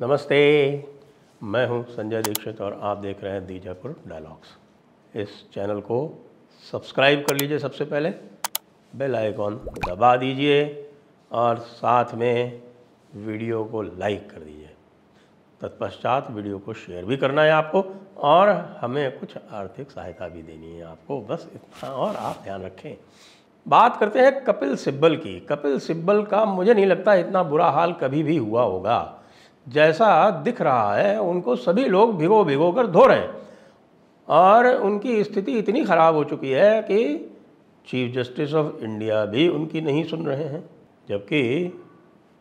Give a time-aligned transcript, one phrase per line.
[0.00, 0.38] नमस्ते,
[1.42, 5.98] मैं हूँ संजय दीक्षित और आप देख रहे हैं दीजापुर डायलॉग्स। इस चैनल को
[6.72, 8.10] सब्सक्राइब कर लीजिए सबसे पहले,
[8.92, 9.56] बेल आइकॉन
[9.88, 10.90] दबा दीजिए
[11.30, 12.62] और साथ में
[13.16, 14.70] वीडियो को लाइक कर दीजिए।
[15.60, 17.84] तत्पश्चात वीडियो को शेयर भी करना है आपको
[18.28, 18.48] और
[18.80, 22.96] हमें कुछ आर्थिक सहायता भी देनी है आपको। बस इतना और आप ध्यान रखें।
[23.66, 27.92] बात करते हैं कपिल सिब्बल की। कपिल सिब्बल का मुझे नहीं लगता इतना बुरा हाल
[27.92, 29.15] कभी भी हुआ होगा।
[29.68, 33.30] जैसा दिख रहा है, उनको सभी लोग भिगो भिगो कर धो रहे हैं।
[34.28, 37.30] और उनकी स्थिति इतनी ख़राब हो चुकी है कि
[37.88, 40.70] चीफ जस्टिस ऑफ़ इंडिया भी उनकी नहीं सुन रहे हैं।
[41.08, 41.72] जबकि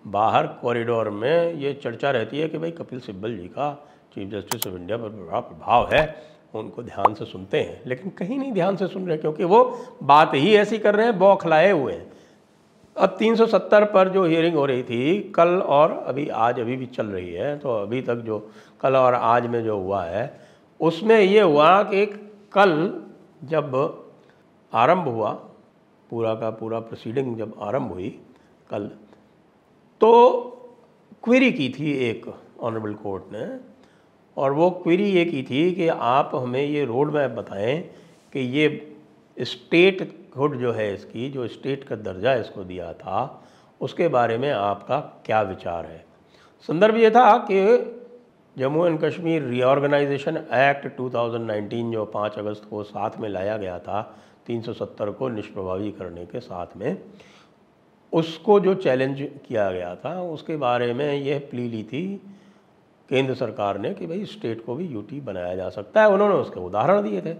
[0.07, 4.67] बाहर कॉरिडोर में ये चर्चा रहती है कि भाई कपिल सिब्बल जी का चीफ जस्टिस
[4.67, 6.23] ऑफ़ इंडिया पर बड़ा प्रभाव है,
[6.55, 10.31] उनको ध्यान से सुनते हैं। लेकिन कहीं नहीं ध्यान से सुन रहे, क्योंकि वो बात
[10.33, 12.14] ही ऐसी कर रहे हैं, बौखलाए हुए हैं।
[12.97, 17.05] अब 370 पर जो हियरिंग हो रही थी, कल और अभी, आज अभी भी चल
[17.07, 18.37] रही है तो अभी तक जो
[18.81, 20.23] कल और आज में जो हुआ है,
[20.79, 22.05] उसमें ये हुआ कि
[22.53, 22.71] कल
[23.43, 23.75] जब
[24.73, 25.31] आरंभ हुआ,
[26.09, 28.09] पूरा का पूरा प्रोसीडिंग जब आरंभ हुई
[28.69, 28.89] कल
[30.01, 30.11] तो
[31.23, 32.25] क्वेरी की थी एक
[32.61, 33.45] ऑनरेबल कोर्ट ने,
[34.37, 37.77] और वो क्वेरी ये की थी कि आप हमें ये रोड मैप बताएँ
[38.33, 38.67] कि ये
[39.37, 43.43] स्टेट हुड जो है इसकी, जो स्टेट का दर्जा इसको दिया था,
[43.81, 46.05] उसके बारे में आपका क्या विचार है?
[46.61, 47.91] संदर्भ ये था कि
[48.57, 54.17] Jammu and Kashmir reorganisation act 2019 जो 5 अगस्त को साथ में लाया गया था
[54.47, 56.97] 370 को निष्प्रभावी करने के साथ में,
[58.13, 62.21] उसको जो चैलेंज किया गया था, उसके बारे में यह प्ली ली थी
[63.09, 66.59] केंद्र सरकार ने कि भाई स्टेट को भी यूटी बनाया जा सकता है। उन्होंने उसके
[66.59, 67.33] उदाहरण दिए थे।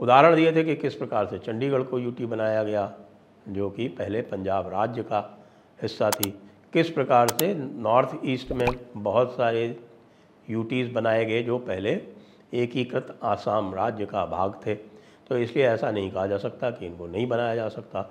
[0.00, 2.92] उदाहरण दिए थे कि किस प्रकार से चंडीगढ़ को यूटी बनाया गया,
[3.48, 5.20] जो कि पहले पंजाब राज्य का
[5.82, 6.30] हिस्सा थी।
[6.72, 9.64] किस प्रकार से नॉर्थ ईस्ट में बहुत सारे
[10.50, 12.00] यूटीज़ बनाए गए, जो पहले
[12.54, 17.06] एकीकृत आसाम राज्य का भाग थे। तो इसलिए ऐसा नहीं कहा जा सकता कि इनको
[17.06, 18.02] नहीं बनाया जा सकता।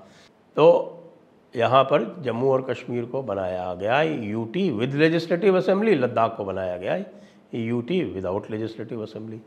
[0.56, 1.00] तो
[1.56, 6.78] यहाँ पर जम्मू और कश्मीर को बनाया गया, UT with legislative assembly, Ladakh को बनाया
[6.78, 6.98] गया,
[7.54, 9.42] यूटी विदाउट लेजिस्लेटिव असेंबली।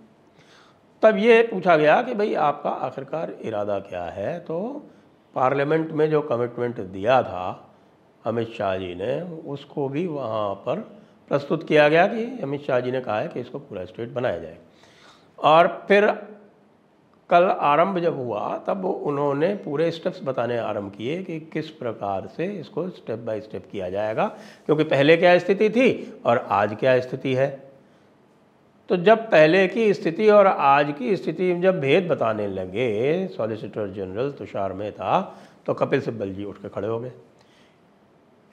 [1.07, 4.41] तब ये पूछा गया कि भाई आपका आखिरकार इरादा क्या है?
[4.41, 4.87] तो
[5.35, 7.75] पार्लियामेंट में जो कमिटमेंट दिया था,
[8.25, 10.81] अमित शाह जी ने, उसको भी वहाँ पर
[11.29, 14.39] प्रस्तुत किया गया कि अमित शाह जी ने कहा है कि इसको पूरा स्टेट बनाया
[14.39, 14.59] जाए।
[15.39, 16.11] और फिर
[17.31, 22.47] कल आरंभ जब हुआ, तब उन्होंने पूरे स्टेप्स बताने आरंभ किए कि किस प्रकार से
[22.47, 24.27] इसको स्टेप बाय स्टेप किया जाएगा,
[24.67, 27.66] क्योंकि पहले क्या स्थिति थी और आज क्या स्थिति है?
[28.91, 33.93] तो जब पहले की स्थिति और आज की स्थिति में जब भेद बताने लगे सॉलिसिटर
[33.93, 35.21] जनरल तुषार मेहता
[35.67, 37.11] तो कपिल सिब्बल जी उठ के खड़े हो गए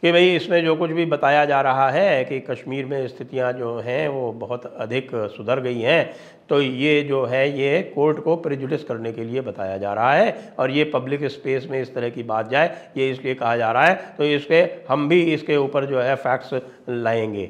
[0.03, 3.77] कि भाई इसमें जो कुछ भी बताया जा रहा है कि कश्मीर में स्थितियाँ जो
[3.79, 6.13] हैं, वो बहुत अधिक सुधर गई हैं
[6.50, 10.55] तो ये जो है, ये कोर्ट को प्रिजुडिस करने के लिए बताया जा रहा है
[10.59, 13.85] और ये पब्लिक स्पेस में इस तरह की बात जाए, ये इसलिए कहा जा रहा
[13.85, 16.53] है तो इसके, हम भी इसके ऊपर जो है फैक्ट्स
[16.89, 17.50] लाएँगे।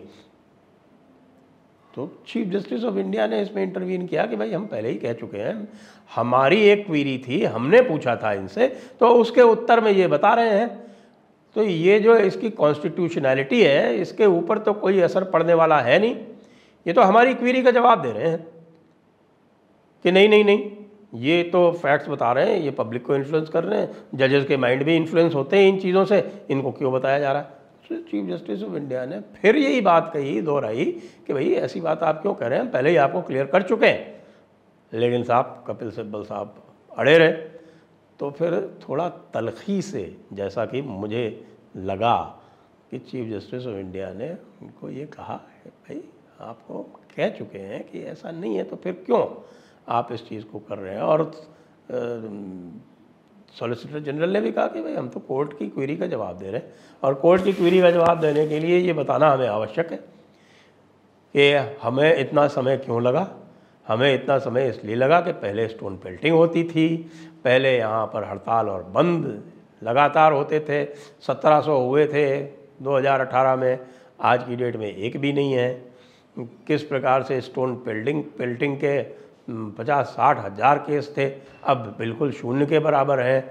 [1.94, 5.14] तो चीफ जस्टिस ऑफ़ इंडिया ने इसमें इंटरवीन किया कि भाई हम पहले ही कह
[5.14, 5.68] चुके हैं,
[6.12, 8.68] हमारी एक क्वीरी थी, हमने पूछा था इनसे
[9.00, 10.68] तो उसके उत्तर में ये बता रहे हैं।
[11.56, 16.16] तो ये जो इसकी कॉन्स्टिट्यूशनैलिटी है, इसके ऊपर तो कोई असर पड़ने वाला है नहीं।
[16.86, 18.46] ये तो हमारी क्वीरी का जवाब दे रहे हैं
[20.06, 20.70] कि नहीं नहीं नहीं,
[21.16, 24.58] ये तो फैक्ट्स बता रहे हैं, ये पब्लिक को इन्फ्लुएंस कर रहे हैं जजेस के
[24.58, 27.62] माइंड भी इन्फ्लुएंस होते हैं इन चीज़ों से, इनको क्यों बताया जा रहा है?
[27.92, 30.86] चीफ जस्टिस ऑफ़ इंडिया ने फिर यही बात कही, दोहराई
[31.28, 32.72] कि भाई, ऐसी बात आप क्यों कह रहे हैं?
[32.72, 34.24] पहले ही आपको क्लियर कर चुके हैं।
[34.94, 36.64] लेकिन साहब, कपिल सिब्बल साहब
[36.98, 37.32] अड़े रहे।
[38.20, 42.40] तो फिर थोड़ा तलखी से, जैसा कि मुझे लगा
[42.92, 45.36] कि चीफ जस्टिस ऑफ़ इंडिया ने उनको ये कहा,
[45.68, 46.04] भाई,
[46.42, 46.84] आपको
[47.18, 49.42] कह चुके हैं कि ऐसा नहीं है तो फिर क्यों
[49.88, 51.02] आप इस चीज़ को कर रहे हैं?
[51.02, 51.32] और
[53.60, 56.46] सॉलिसिटर जनरल ने भी कहा कि भाई हम तो कोर्ट की क्वेरी का जवाब दे
[56.46, 59.92] रहे हैं और कोर्ट की क्वेरी का जवाब देने के लिए ये बताना हमें आवश्यक
[59.92, 59.98] है
[61.36, 63.28] कि हमें इतना समय क्यों लगा?
[63.86, 66.96] हमें इतना समय इसलिए लगा कि पहले स्टोन पेल्टिंग होती थी,
[67.44, 69.44] पहले यहाँ पर हड़ताल और बंद
[69.82, 70.86] लगातार होते थे
[71.22, 72.26] 1700 हुए थे
[72.84, 73.80] 2018 में,
[74.22, 75.74] आज की डेट में एक भी नहीं है।
[76.38, 79.02] किस प्रकार से स्टोन पेल्टिंग पेल्टिंग के
[79.48, 81.30] पचास साठ हज़ार केस थे,
[81.64, 83.42] अब बिल्कुल शून्य के बराबर हैं।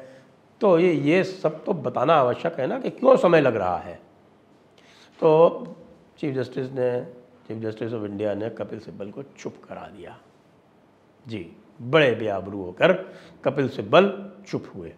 [0.60, 3.94] तो ये ये सब तो बताना आवश्यक है ना कि क्यों समय लग रहा है।
[5.20, 5.74] तो
[6.18, 7.04] चीफ जस्टिस ने,
[7.48, 10.16] चीफ जस्टिस ऑफ़ इंडिया ने कपिल सिब्बल को चुप करा दिया।
[11.26, 12.92] जी, बड़े बेआबरू होकर
[13.44, 14.12] कपिल सिब्बल
[14.48, 14.92] चुप हुए।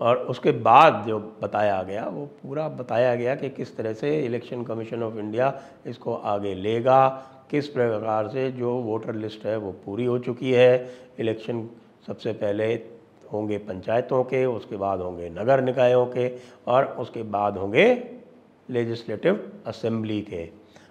[0.00, 4.62] और उसके बाद जो बताया गया, वो पूरा बताया गया कि किस तरह से इलेक्शन
[4.64, 5.52] कमीशन ऑफ़ इंडिया
[5.86, 7.06] इसको आगे लेगा
[7.50, 10.90] किस प्रकार से जो वोटर लिस्ट है वो पूरी हो चुकी है?
[11.18, 11.68] इलेक्शन
[12.06, 12.72] सबसे पहले
[13.32, 16.28] होंगे पंचायतों के, उसके बाद होंगे नगर निकायों के
[16.66, 17.86] और उसके बाद होंगे
[18.68, 20.48] लेजिस्लेटिव असेंबली के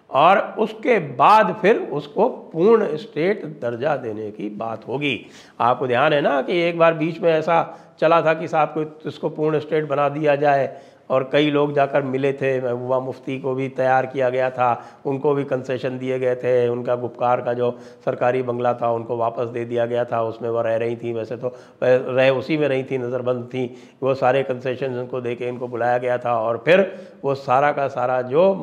[0.10, 5.26] और उसके बाद फिर उसको पूर्ण स्टेट दर्जा देने की बात होगी।
[5.60, 9.10] आपको ध्यान है ना कि एक बार बीच में ऐसा चला था कि साहब को
[9.10, 10.68] इसको पूर्ण स्टेट बना दिया जाए।
[11.10, 15.34] और कई लोग जाकर मिले थे। महबूबा मुफ्ती को भी तैयार किया गया था। उनको
[15.34, 17.72] भी कंसेशन दिए गए थे। उनका गुप्कार का जो
[18.06, 21.38] सरकारी बंगला था, उनको वापस दे दिया गया था। उसमें वह रह रही थी। वैसे
[21.38, 23.66] तो रह, उसी में रही थी, नज़रबंद थी।
[24.04, 27.88] वो सारे कंसेशन उनको दे के इनको बुलाया गया था। और फिर वो सारा का
[27.88, 28.54] सारा जो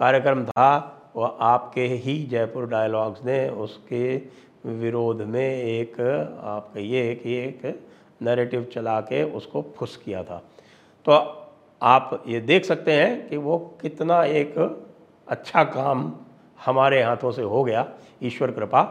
[0.00, 4.16] कार्यक्रम था, वो आपके ही जयपुर डायलॉग्स ने उसके
[4.66, 6.00] विरोध में एक,
[6.44, 7.80] आप कहिए कि एक
[8.22, 10.42] नैरेटिव चला के उसको फुस किया था।
[11.04, 11.41] तो
[11.82, 14.54] आप ये देख सकते हैं कि वो कितना एक
[15.28, 16.12] अच्छा काम
[16.64, 17.88] हमारे हाथों से हो गया,
[18.22, 18.82] ईश्वर कृपा,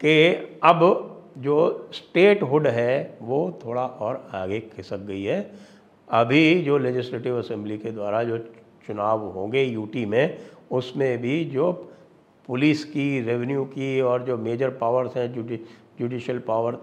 [0.00, 0.32] कि
[0.62, 1.08] अब
[1.38, 5.52] जो स्टेट हुड है, वो थोड़ा और आगे खिसक गई है।
[6.08, 8.38] अभी जो लेजिस्लेटिव असेंबली के द्वारा जो
[8.86, 10.38] चुनाव होंगे यूटी में,
[10.70, 11.72] उसमें भी जो
[12.46, 15.60] पुलिस की रेवेन्यू की और जो मेजर पावर्स हैं, जुडी
[16.02, 16.74] जुडिशल पावर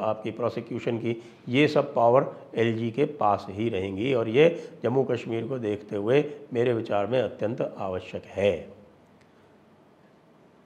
[0.00, 1.16] आपकी प्रोसिक्यूशन की,
[1.48, 4.48] ये सब पावर एलजी के पास ही रहेंगी और ये
[4.82, 8.52] जम्मू कश्मीर को देखते हुए मेरे विचार में अत्यंत आवश्यक है।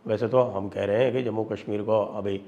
[0.05, 2.41] वैसे तो हम कह रहे हैं कि जम्मू कश्मीर को अभी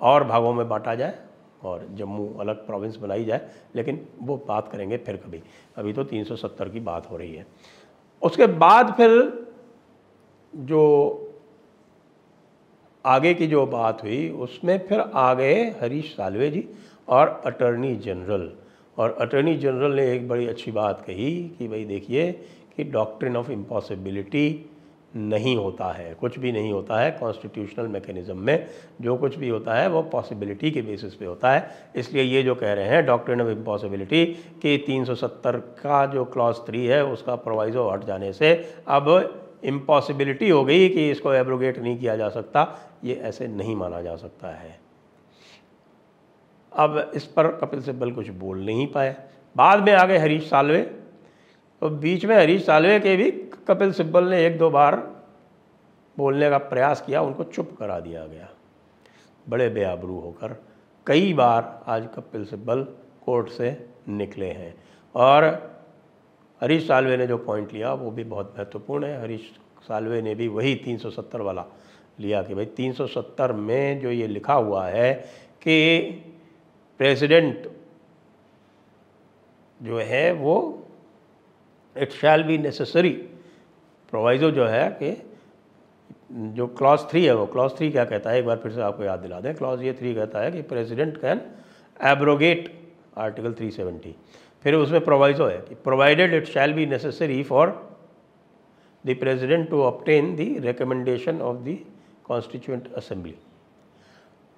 [0.00, 1.18] और भागों में बांटा जाए
[1.62, 5.42] और जम्मू अलग प्रोविंस बनाई जाए, लेकिन वो बात करेंगे फिर कभी।
[5.76, 7.46] अभी तो 370 की बात हो रही है।
[8.22, 9.10] उसके बाद फिर
[10.54, 11.21] जो
[13.06, 16.68] आगे की जो बात हुई, उसमें फिर आ गए हरीश सालवे जी
[17.08, 18.50] और अटर्नी जनरल।
[18.98, 22.32] और अटर्नी जनरल ने एक बड़ी अच्छी बात कही कि भाई देखिए
[22.76, 24.70] कि डॉक्ट्रिन ऑफ़ इम्पॉसिबिलिटी
[25.16, 28.66] नहीं होता है, कुछ भी नहीं होता है कॉन्स्टिट्यूशनल मैकेनिज्म में।
[29.00, 32.54] जो कुछ भी होता है, वो पॉसिबिलिटी के बेसिस पे होता है। इसलिए ये जो
[32.54, 34.26] कह रहे हैं डॉक्ट्रिन ऑफ़ इम्पॉसिबिलिटी
[34.62, 40.64] कि 370 का जो क्लॉज थ्री है, उसका प्रोवाइजो हट जाने से अब इम्पॉसिबिलिटी हो
[40.64, 44.80] गई कि इसको एब्रोगेट नहीं किया जा सकता। ये ऐसे नहीं माना जा सकता है।
[46.72, 49.16] अब इस पर कपिल सिब्बल कुछ बोल नहीं पाए।
[49.56, 50.82] बाद में आ गए हरीश सालवे।
[51.80, 53.30] तो बीच में हरीश सालवे के भी
[53.68, 55.22] कपिल सिब्बल ने एक दो बार
[56.18, 58.48] बोलने का प्रयास किया, उनको चुप करा दिया गया।
[59.48, 60.64] बड़े बेआबरू होकर
[61.06, 62.82] कई बार आज कपिल सिब्बल
[63.24, 64.74] कोर्ट से निकले हैं।
[65.14, 65.71] और
[66.62, 69.50] हरीश सालवे ने जो पॉइंट लिया, वो भी बहुत महत्वपूर्ण है। हरीश
[69.82, 71.64] सालवे ने भी वही 370 वाला
[72.20, 75.12] लिया कि भाई 370 में जो ये लिखा हुआ है
[75.62, 76.02] कि
[77.00, 77.68] प्रेसिडेंट
[79.80, 80.56] जो है वो
[81.96, 83.10] it shall be necessary
[84.10, 85.10] proviso जो है कि
[86.32, 88.38] जो क्लॉज थ्री है वो क्लॉज थ्री क्या कहता है?
[88.38, 91.16] एक बार फिर से आपको याद दिला दें क्लॉज ये थ्री कहता है कि प्रेसिडेंट
[91.16, 91.40] कैन
[92.00, 92.72] एब्रोगेट
[93.18, 94.12] आर्टिकल 370
[94.62, 97.68] फिर उसमें प्रोवाइजो है कि provided it shall be necessary for
[99.06, 101.78] the president to obtain the recommendation of the
[102.24, 103.34] constituent assembly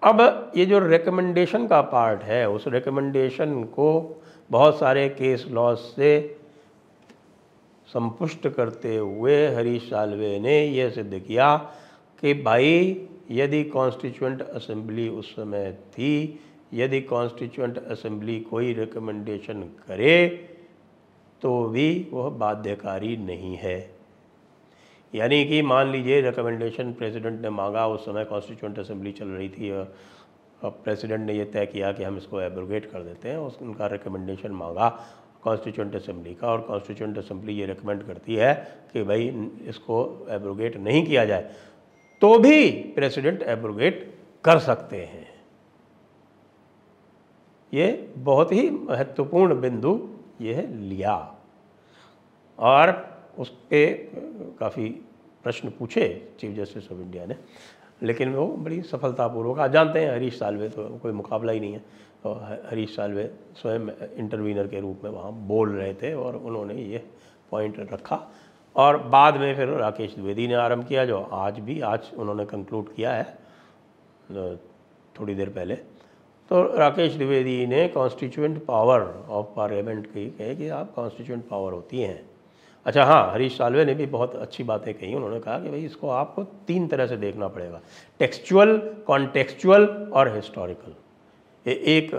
[0.02, 3.90] अब ये जो रिकमेंडेशन का पार्ट है, उस रिकमेंडेशन को
[4.50, 6.10] बहुत सारे केस लॉज से
[7.88, 11.56] संपुष्ट करते हुए हरीश सालवे ने यह सिद्ध किया
[12.20, 16.40] कि भाई, यदि कॉन्स्टिट्यूंट असेंबली उस समय थी
[16.74, 20.26] यदि कॉन्स्टिट्यूंट असेंबली कोई रिकमेंडेशन करे
[21.42, 23.78] तो भी वह बाध्यकारी नहीं है।
[25.12, 29.70] यानी कि मान लीजिए रिकमेंडेशन प्रेसिडेंट ने मांगा, उस समय कॉन्स्टिट्यूंट असेंबली चल रही थी,
[29.70, 33.86] और प्रेसिडेंट ने यह तय किया कि हम इसको एब्रोगेट कर देते हैं, उस उनका
[33.86, 34.88] रिकमेंडेशन मांगा
[35.42, 38.54] कॉन्स्टिट्यूंट असेंबली का, और कॉन्स्टिट्यूंट असेंबली ये रिकमेंड करती है
[38.92, 39.28] कि भाई
[39.68, 41.50] इसको एब्रोगेट नहीं किया जाए
[42.22, 44.02] तो भी प्रेसिडेंट एब्रोगेट
[44.44, 45.26] कर सकते हैं।
[47.74, 49.98] ये बहुत ही महत्वपूर्ण बिंदु
[50.40, 51.16] ये लिया।
[52.58, 52.92] और
[53.38, 53.86] उसके,
[54.58, 54.88] काफ़ी
[55.44, 56.06] प्रश्न पूछे
[56.40, 57.36] चीफ जस्टिस ऑफ़ इंडिया ने,
[58.02, 61.82] लेकिन वो बड़ी सफलतापूर्वक, आप जानते हैं हरीश सालवे तो कोई मुकाबला ही नहीं है।
[62.22, 62.32] तो
[62.70, 63.24] हरीश सालवे
[63.56, 67.04] स्वयं इंटरवीनर के रूप में वहाँ बोल रहे थे और उन्होंने ये
[67.50, 68.20] पॉइंट रखा।
[68.76, 72.94] और बाद में फिर राकेश द्विवेदी ने आरंभ किया, जो आज भी, आज उन्होंने कंक्लूड
[72.94, 73.24] किया है
[75.16, 75.78] थोड़ी देर पहले।
[76.50, 82.00] तो राकेश द्विवेदी ने कॉन्स्टिट्यूंट पावर ऑफ़ पार्लियामेंट की, कहे कि आप कॉन्स्टिट्यूंट पावर होती
[82.00, 82.20] हैं।
[82.86, 86.08] अच्छा हाँ हरीश सालवे ने भी बहुत अच्छी बातें कही, उन्होंने कहा कि भाई इसको
[86.08, 87.80] आपको तीन तरह से देखना पड़ेगा
[88.20, 90.92] टेक्सचुअल कॉन्टेक्चुअल और हिस्टोरिकल
[91.66, 92.10] ये एक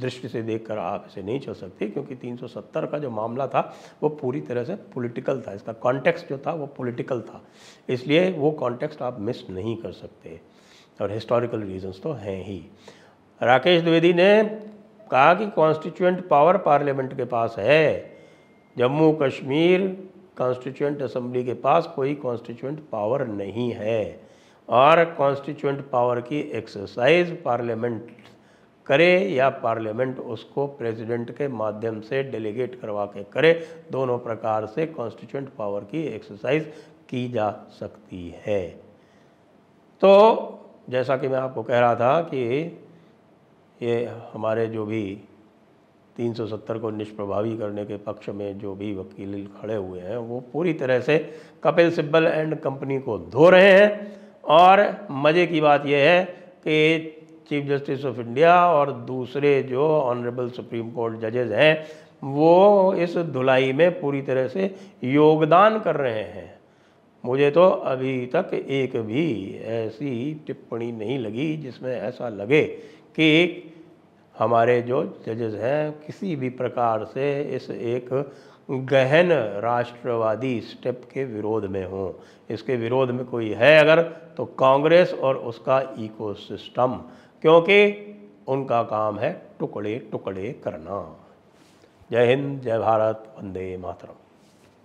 [0.00, 3.60] दृष्टि से देखकर आप इसे नहीं चल सकते, क्योंकि 370 का जो मामला था,
[4.02, 7.40] वो पूरी तरह से पॉलिटिकल था। इसका कॉन्टेक्स्ट जो था, वो पॉलिटिकल था।
[7.88, 10.40] इसलिए वो कॉन्टेक्स्ट आप मिस नहीं कर सकते।
[11.00, 12.58] और हिस्टोरिकल रीजंस तो हैं ही।
[13.42, 14.42] राकेश द्विवेदी ने
[15.10, 18.16] कहा कि कॉन्स्टिट्यूंट पावर पार्लियामेंट के पास है।
[18.76, 19.86] जम्मू कश्मीर
[20.38, 24.20] कॉन्स्टिट्यूंट असम्बली के पास कोई कॉन्स्टिट्यूंट पावर नहीं है।
[24.68, 28.10] और कॉन्स्टिट्यूंट पावर की एक्सरसाइज पार्लियामेंट
[28.86, 33.52] करे या पार्लियामेंट उसको प्रेसिडेंट के माध्यम से डेलीगेट करवा के करे,
[33.92, 36.72] दोनों प्रकार से कॉन्स्टिट्यूंट पावर की एक्सरसाइज
[37.08, 38.68] की जा सकती है।
[40.02, 40.57] तो
[40.88, 42.64] जैसा कि मैं आपको कह रहा था कि
[43.82, 45.20] ये हमारे जो भी
[46.16, 50.72] 370 को निष्प्रभावी करने के पक्ष में जो भी वकील खड़े हुए हैं, वो पूरी
[50.72, 55.98] तरह से कपिल सिब्बल एंड कंपनी को धो रहे हैं। और मज़े की बात यह
[55.98, 57.14] है कि
[57.48, 61.86] चीफ जस्टिस ऑफ़ इंडिया और दूसरे जो ऑनरेबल सुप्रीम कोर्ट जजेज हैं,
[62.24, 66.57] वो इस धुलाई में पूरी तरह से योगदान कर रहे हैं।
[67.24, 72.62] मुझे तो अभी तक एक भी ऐसी टिप्पणी नहीं लगी जिसमें ऐसा लगे
[73.16, 73.28] कि
[74.34, 78.08] हमारे जो जजेस हैं किसी भी प्रकार से इस एक
[78.70, 79.32] गहन
[79.62, 82.12] राष्ट्रवादी स्टेप के विरोध में हों।
[82.54, 84.02] इसके विरोध में कोई है अगर
[84.36, 86.94] तो कांग्रेस और उसका इकोसिस्टम,
[87.42, 87.80] क्योंकि
[88.48, 91.02] उनका काम है टुकड़े टुकड़े करना।
[92.10, 94.27] जय हिंद, जय भारत, वंदे मातरम।